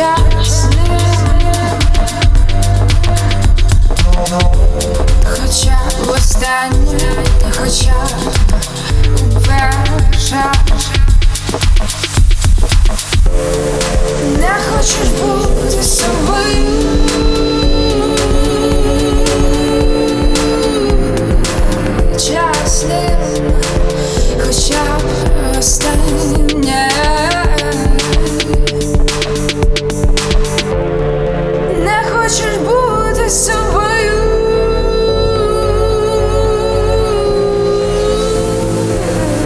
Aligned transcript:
собою 0.00 0.16
Хоча 5.24 5.78
б 6.04 6.10
хоча 10.12 10.52
Не 14.38 14.54
хочеш 14.70 15.08
бути 15.20 15.82
собою 15.82 16.70
чесним, 22.12 23.52
хоча 24.46 24.82
б 24.98 25.58
останнє 25.58 26.49
хочеш 32.30 32.56
бути 32.58 33.30
собою 33.30 34.20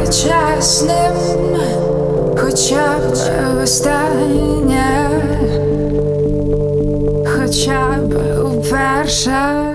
чесним, 0.05 1.57
хоча 2.37 2.99
б 2.99 3.63
останнє, 3.63 5.11
хоча 7.25 7.99
б 8.03 8.15
уперше. 8.45 9.74